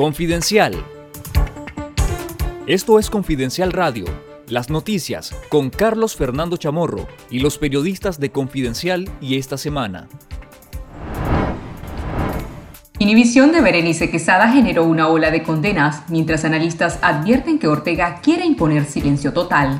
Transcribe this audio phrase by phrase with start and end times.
[0.00, 0.82] Confidencial.
[2.66, 4.06] Esto es Confidencial Radio,
[4.48, 10.08] las noticias con Carlos Fernando Chamorro y los periodistas de Confidencial y esta semana.
[12.98, 18.46] Inhibición de Berenice Quesada generó una ola de condenas, mientras analistas advierten que Ortega quiere
[18.46, 19.78] imponer silencio total.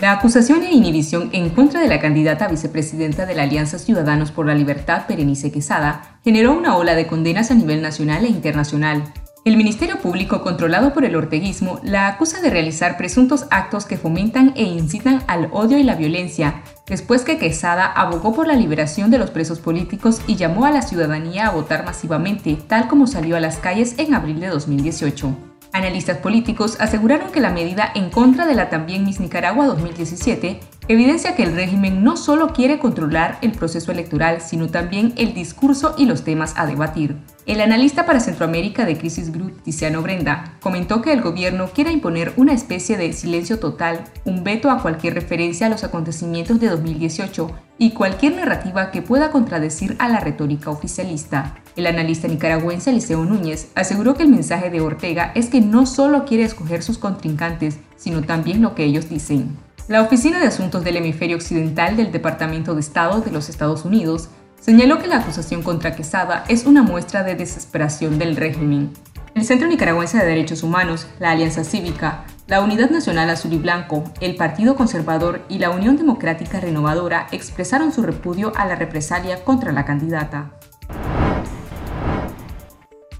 [0.00, 4.46] La acusación e inhibición en contra de la candidata vicepresidenta de la Alianza Ciudadanos por
[4.46, 9.58] la Libertad, Berenice Quesada, generó una ola de condenas a nivel nacional e internacional, el
[9.58, 14.62] Ministerio Público, controlado por el orteguismo, la acusa de realizar presuntos actos que fomentan e
[14.62, 19.30] incitan al odio y la violencia, después que Quesada abogó por la liberación de los
[19.30, 23.58] presos políticos y llamó a la ciudadanía a votar masivamente, tal como salió a las
[23.58, 25.36] calles en abril de 2018.
[25.74, 31.34] Analistas políticos aseguraron que la medida en contra de la también Miss Nicaragua 2017 evidencia
[31.34, 36.06] que el régimen no solo quiere controlar el proceso electoral, sino también el discurso y
[36.06, 37.16] los temas a debatir.
[37.46, 42.32] El analista para Centroamérica de Crisis Group, Tiziano Brenda, comentó que el gobierno quiere imponer
[42.36, 47.50] una especie de silencio total, un veto a cualquier referencia a los acontecimientos de 2018
[47.78, 51.56] y cualquier narrativa que pueda contradecir a la retórica oficialista.
[51.76, 56.24] El analista nicaragüense Eliseo Núñez aseguró que el mensaje de Ortega es que no solo
[56.24, 59.56] quiere escoger sus contrincantes, sino también lo que ellos dicen.
[59.86, 64.30] La Oficina de Asuntos del Hemisferio Occidental del Departamento de Estado de los Estados Unidos
[64.58, 68.94] señaló que la acusación contra Quesada es una muestra de desesperación del régimen.
[69.34, 74.04] El Centro Nicaragüense de Derechos Humanos, la Alianza Cívica, la Unidad Nacional Azul y Blanco,
[74.22, 79.70] el Partido Conservador y la Unión Democrática Renovadora expresaron su repudio a la represalia contra
[79.72, 80.52] la candidata.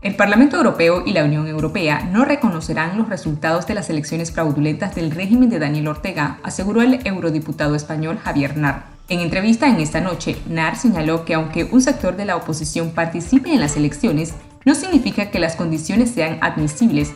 [0.05, 4.95] El Parlamento Europeo y la Unión Europea no reconocerán los resultados de las elecciones fraudulentas
[4.95, 8.85] del régimen de Daniel Ortega, aseguró el eurodiputado español Javier Nar.
[9.09, 13.51] En entrevista en esta noche, NAR señaló que aunque un sector de la oposición participe
[13.55, 14.35] en las elecciones,
[14.67, 17.15] no significa que las condiciones sean admisibles.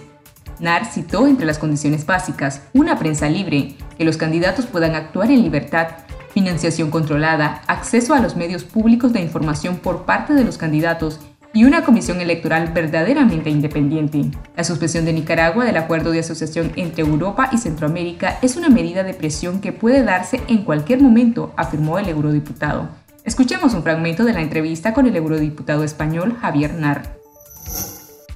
[0.59, 5.43] NAR citó entre las condiciones básicas una prensa libre, que los candidatos puedan actuar en
[5.43, 5.89] libertad,
[6.33, 11.21] financiación controlada, acceso a los medios públicos de información por parte de los candidatos
[11.55, 14.23] y una comisión electoral verdaderamente independiente.
[14.57, 19.03] La suspensión de Nicaragua del acuerdo de asociación entre Europa y Centroamérica es una medida
[19.03, 22.89] de presión que puede darse en cualquier momento, afirmó el eurodiputado.
[23.25, 27.19] Escuchemos un fragmento de la entrevista con el eurodiputado español Javier Nar.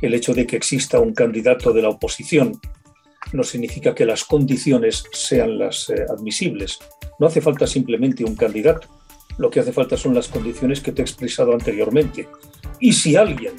[0.00, 2.60] El hecho de que exista un candidato de la oposición
[3.32, 6.78] no significa que las condiciones sean las eh, admisibles.
[7.18, 8.88] No hace falta simplemente un candidato.
[9.38, 12.28] Lo que hace falta son las condiciones que te he expresado anteriormente
[12.82, 13.54] y si alguien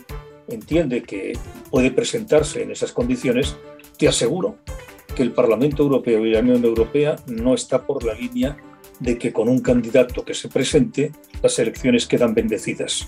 [0.49, 1.31] entiende que
[1.71, 3.55] puede presentarse en esas condiciones,
[3.97, 4.57] te aseguro
[5.15, 8.57] que el Parlamento Europeo y la Unión Europea no está por la línea
[8.99, 13.07] de que con un candidato que se presente las elecciones quedan bendecidas.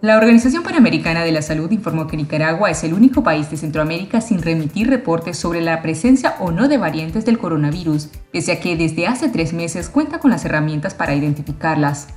[0.00, 4.20] La Organización Panamericana de la Salud informó que Nicaragua es el único país de Centroamérica
[4.20, 8.76] sin remitir reportes sobre la presencia o no de variantes del coronavirus, pese a que
[8.76, 12.08] desde hace tres meses cuenta con las herramientas para identificarlas.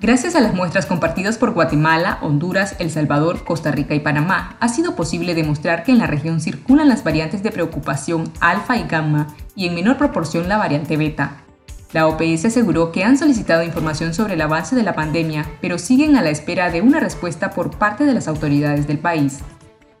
[0.00, 4.68] Gracias a las muestras compartidas por Guatemala, Honduras, El Salvador, Costa Rica y Panamá, ha
[4.68, 9.28] sido posible demostrar que en la región circulan las variantes de preocupación alfa y gamma
[9.54, 11.44] y en menor proporción la variante beta.
[11.92, 16.16] La OPS aseguró que han solicitado información sobre el avance de la pandemia, pero siguen
[16.16, 19.38] a la espera de una respuesta por parte de las autoridades del país.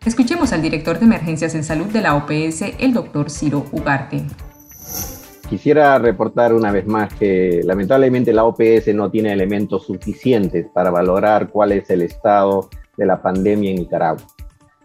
[0.04, 4.26] Escuchemos al director de emergencias en salud de la OPS, el doctor Ciro Ugarte.
[5.48, 11.50] Quisiera reportar una vez más que lamentablemente la OPS no tiene elementos suficientes para valorar
[11.50, 14.24] cuál es el estado de la pandemia en Nicaragua.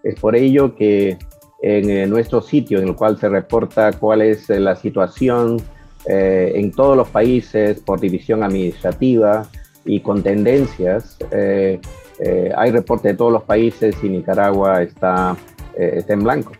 [0.03, 1.17] Es por ello que
[1.61, 5.61] en eh, nuestro sitio en el cual se reporta cuál es eh, la situación
[6.05, 9.47] eh, en todos los países por división administrativa
[9.85, 15.35] y con tendencias, hay reporte de todos los países y Nicaragua está,
[15.75, 16.51] está en blanco.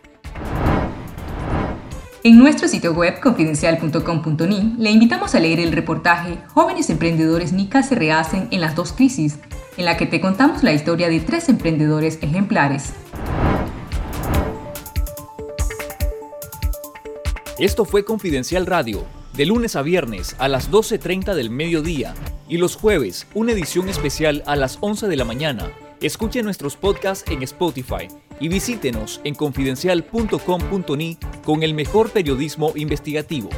[2.22, 7.94] En nuestro sitio web confidencial.com.ni le invitamos a leer el reportaje Jóvenes emprendedores NICA se
[7.94, 9.38] rehacen en las dos crisis,
[9.78, 12.92] en la que te contamos la historia de tres emprendedores ejemplares.
[17.58, 22.14] Esto fue Confidencial Radio, de lunes a viernes a las 12.30 del mediodía
[22.50, 25.70] y los jueves una edición especial a las 11 de la mañana.
[26.02, 28.08] Escuche nuestros podcasts en Spotify
[28.40, 33.50] y visítenos en confidencial.com.ni con el mejor periodismo investigativo.